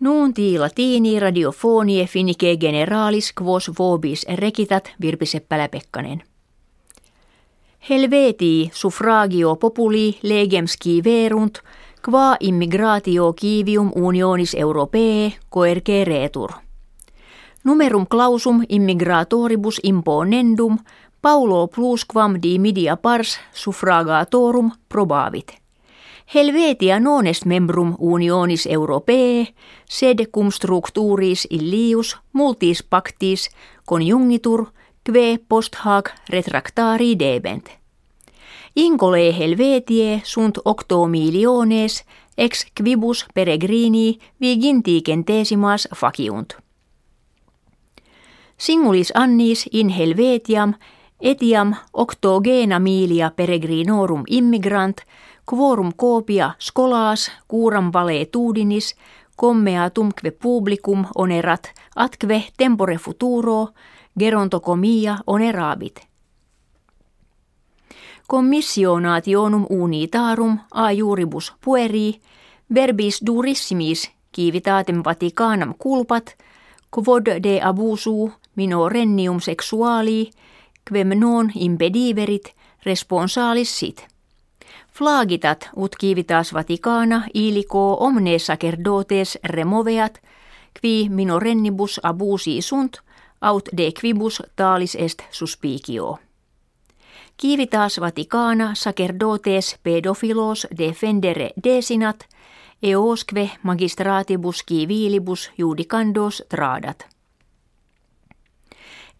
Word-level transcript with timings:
Nuunti 0.00 0.58
latini 0.58 1.20
radiofonie 1.20 2.06
finike 2.06 2.56
generalis 2.56 3.32
quos 3.42 3.70
vobis 3.78 4.26
recitat 4.34 4.92
Virpi 5.00 5.26
Seppälä-Pekkanen. 5.26 6.22
Helvetii 7.90 8.70
suffragio 8.72 9.56
populi 9.56 10.18
legemski 10.22 11.04
verunt, 11.04 11.58
qua 12.04 12.36
immigratio 12.40 13.32
kivium 13.32 13.92
unionis 13.94 14.54
europee 14.54 15.32
coerce 15.54 16.04
retur. 16.04 16.50
Numerum 17.64 18.06
clausum 18.06 18.62
immigratoribus 18.68 19.80
imponendum 19.82 20.78
Paulo 21.22 21.66
plusquam 21.66 22.38
di 22.42 22.58
media 22.58 22.96
pars 22.96 23.40
suffragatorum 23.52 24.70
probavit. 24.88 25.60
Helvetia 26.34 27.00
non 27.00 27.26
est 27.26 27.44
membrum 27.44 27.96
unionis 27.98 28.66
europee, 28.66 29.54
sed 29.84 30.30
cum 30.30 30.50
structuris 30.50 31.46
illius 31.50 32.16
multis 32.32 32.82
pactis 32.82 33.48
conjungitur, 33.84 34.68
kve 35.02 35.40
post 35.48 35.74
hac 35.82 36.12
retractari 36.30 37.16
debent. 37.18 37.66
Incole 38.76 39.32
Helvetie 39.32 40.20
sunt 40.24 40.58
octo 40.64 41.06
miliones 41.06 42.04
ex 42.38 42.64
quibus 42.78 43.26
peregrini 43.34 44.18
viginti 44.40 45.00
centesimas 45.02 45.88
faciunt. 45.94 46.54
Singulis 48.56 49.10
annis 49.14 49.66
in 49.72 49.88
Helvetiam 49.88 50.74
etiam 51.20 51.74
octogena 51.92 52.78
milia 52.78 53.30
peregrinorum 53.36 54.22
immigrant– 54.28 55.00
quorum 55.50 55.92
copia 55.96 56.54
scolaas 56.58 57.32
curam 57.48 57.90
tudinis 58.30 58.94
commeatumque 59.36 60.30
publicum 60.30 61.04
onerat 61.14 61.72
atque 61.96 62.44
tempore 62.56 62.96
futuro 62.98 63.68
gerontocomia 64.18 65.18
onerabit. 65.26 66.00
Commissionationum 68.28 69.66
unitarum 69.70 70.58
a 70.74 70.92
juribus 70.92 71.52
pueri 71.64 72.20
verbis 72.74 73.20
durissimis 73.26 74.10
kivitatem 74.32 75.02
Vaticanam 75.04 75.74
culpat 75.82 76.36
quod 76.90 77.26
de 77.42 77.60
abusu 77.62 78.32
minorennium 78.56 79.40
sexuali 79.40 80.30
quem 80.84 81.08
non 81.08 81.50
impediverit 81.54 82.54
responsalis 82.86 83.78
sit. 83.78 84.06
Flagitat 84.92 85.70
ut 85.76 85.96
civitas 86.00 86.52
Vaticana 86.52 87.22
ilico 87.34 87.96
omne 88.00 88.38
sacerdotes 88.38 89.38
removeat, 89.44 90.20
qui 90.80 91.08
minorennibus 91.08 92.00
abusi 92.02 92.62
sunt, 92.62 93.00
aut 93.40 93.68
de 93.76 93.92
quibus 94.00 94.42
talis 94.56 94.94
est 94.94 95.22
suspicio. 95.30 96.18
Civitas 97.42 98.00
Vaticana 98.00 98.74
sacerdotes 98.74 99.78
pedofilos 99.82 100.66
defendere 100.78 101.50
desinat, 101.64 102.26
eosque 102.82 103.50
magistratibus 103.62 104.64
civilibus 104.68 105.50
judicandos 105.58 106.42
tradat. 106.48 107.06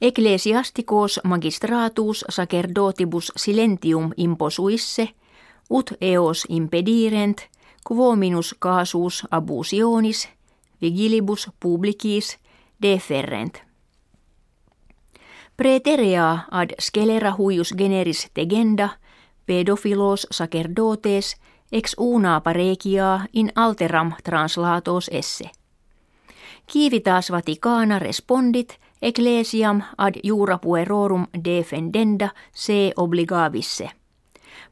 Ecclesiasticos 0.00 1.20
magistratus 1.24 2.24
sacerdotibus 2.28 3.32
silentium 3.36 4.12
imposuisse– 4.16 5.08
ut 5.70 5.92
eos 6.00 6.46
impedirent, 6.48 7.38
quo 7.88 8.16
minus 8.16 8.54
casus 8.58 9.26
abusionis, 9.30 10.28
vigilibus 10.80 11.50
publicis 11.60 12.38
deferrent. 12.82 13.58
Preterea 15.56 16.38
ad 16.50 16.70
scelera 16.80 17.34
huius 17.38 17.74
generis 17.78 18.30
tegenda, 18.34 18.88
pedofilos 19.46 20.26
sacerdotes, 20.30 21.36
ex 21.72 21.94
una 21.98 22.40
paregia 22.40 23.26
in 23.32 23.52
alteram 23.54 24.12
translatos 24.24 25.10
esse. 25.12 25.50
Kiivitas 26.66 27.30
Vaticana 27.30 27.98
respondit 27.98 28.78
ecclesiam 29.02 29.82
ad 29.98 30.14
jura 30.24 30.58
puerorum 30.58 31.26
defendenda 31.44 32.28
se 32.52 32.92
obligavisse– 32.96 33.90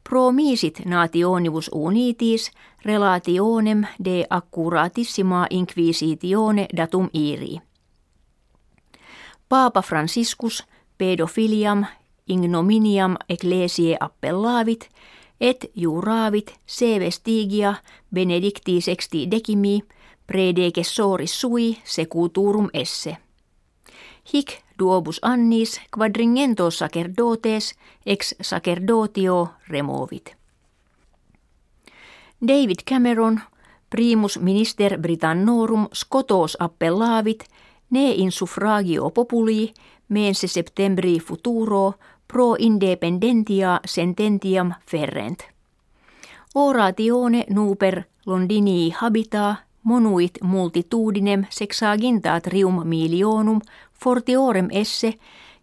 promisit 0.09 0.81
nationibus 0.85 1.71
unitis 1.73 2.51
relationem 2.85 3.87
de 4.05 4.27
accuratissima 4.31 5.47
inquisitione 5.51 6.67
datum 6.77 7.09
iri. 7.13 7.61
Paapa 9.49 9.83
Franciscus 9.83 10.65
pedofiliam 10.99 11.87
ignominiam 12.29 13.17
ecclesiae 13.29 13.97
appellavit 14.01 14.89
et 15.41 15.71
juravit 15.77 16.55
se 16.67 17.01
vestigia 17.01 17.75
benedicti 18.15 18.81
sexti 18.81 19.31
decimi 19.31 19.81
predecessoris 20.27 21.41
sui 21.41 21.79
secuturum 21.85 22.69
esse. 22.73 23.17
Hic 24.33 24.63
duobus 24.79 25.19
annis 25.23 25.81
quadringento 25.99 26.71
sacerdotes 26.71 27.75
ex 28.07 28.35
sacerdotio 28.41 29.55
removit. 29.69 30.37
David 32.49 32.85
Cameron, 32.89 33.41
primus 33.91 34.39
minister 34.39 34.99
Britannorum 34.99 35.89
Scotos 35.93 36.57
appellavit, 36.61 37.45
ne 37.91 38.11
in 38.11 38.33
suffragio 38.33 39.11
populi 39.11 39.73
mense 40.09 40.47
septembri 40.47 41.21
futuro 41.21 41.95
pro 42.27 42.55
independentia 42.59 43.81
sententiam 43.85 44.75
ferrent. 44.87 45.43
Oratione 46.55 47.45
nuper 47.49 48.05
Londinii 48.27 48.91
habita 48.91 49.57
monuit 49.83 50.39
multitudinem 50.43 51.47
sexaginta 51.51 52.41
trium 52.41 52.87
milionum 52.89 53.61
fortiorem 54.03 54.69
esse 54.71 55.19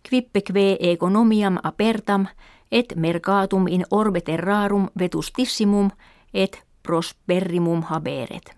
quippeque 0.09 0.78
economiam 0.79 1.57
apertam 1.63 2.28
et 2.72 2.96
mercatum 2.96 3.68
in 3.68 3.85
orbe 3.91 4.22
terrarum 4.22 4.90
vetustissimum 5.00 5.90
et 6.34 6.63
prosperimum 6.84 7.81
haberet. 7.81 8.56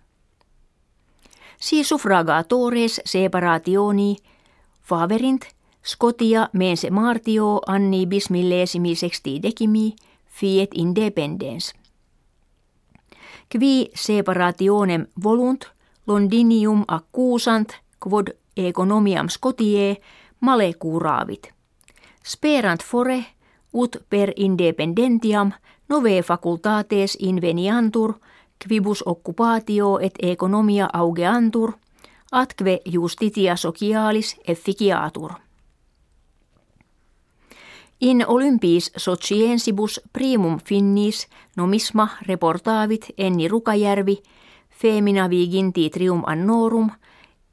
Si 1.59 1.83
suffragatores 1.83 3.01
separationi 3.05 4.15
faverint 4.81 5.57
Scotia 5.87 6.49
mense 6.53 6.89
martio 6.91 7.61
anni 7.67 8.05
bis 8.05 8.29
millesimi 8.29 8.95
sexti 8.95 9.39
decimi 9.41 9.95
fiet 10.25 10.69
independens. 10.75 11.73
Qui 13.51 13.89
separationem 13.95 15.07
volunt 15.23 15.71
Londinium 16.07 16.83
accusant 16.87 17.71
quod 17.99 18.29
economiam 18.57 19.27
male 20.41 20.73
curaavit. 20.73 21.53
Sperant 22.23 22.83
fore 22.83 23.25
ut 23.73 23.97
per 24.09 24.33
independentiam 24.35 25.51
nove 25.89 26.21
facultates 26.21 27.17
inveniantur, 27.19 28.13
quibus 28.67 29.03
occupatio 29.05 29.99
et 29.99 30.13
economia 30.21 30.89
augeantur, 30.93 31.73
atque 32.31 32.81
justitia 32.85 33.55
socialis 33.55 34.35
efficiatur. 34.47 35.31
In 38.01 38.23
Olympiis 38.27 38.91
sociensibus 38.97 40.01
primum 40.13 40.59
finnis 40.59 41.27
nomisma 41.55 42.07
reportavit 42.27 43.05
Enni 43.17 43.47
Rukajärvi, 43.47 44.17
femina 44.69 45.29
viginti 45.29 45.89
trium 45.89 46.23
annorum, 46.25 46.91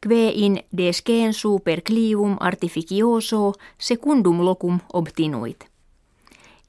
kve 0.04 0.32
in 0.34 0.60
desken 0.76 1.32
super 1.32 1.80
clivum 1.82 2.36
artificioso 2.40 3.52
secundum 3.78 4.44
locum 4.44 4.80
obtinuit. 4.92 5.64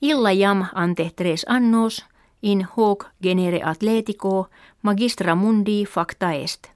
Illa 0.02 0.32
jam 0.34 0.66
ante 0.74 1.12
tres 1.16 1.46
annos 1.50 2.06
in 2.42 2.68
hoc 2.78 3.06
genere 3.24 3.62
atletico 3.64 4.50
magistra 4.82 5.36
mundi 5.36 5.86
facta 5.86 6.32
est. 6.34 6.68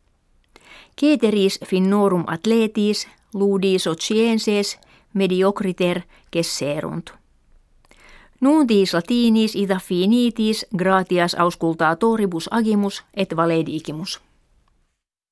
Ceteris 0.99 1.59
finnorum 1.65 2.23
atletis 2.27 3.07
ludi 3.33 3.79
socienses 3.79 4.79
mediocriter 5.13 6.01
kesserunt. 6.31 7.09
Nuntis 8.41 8.93
latinis 8.93 9.55
ita 9.55 9.79
finitis 9.79 10.65
gratias 10.77 11.35
auscultatoribus 11.35 12.47
agimus 12.51 13.03
et 13.13 13.35
valedigimus. 13.35 14.19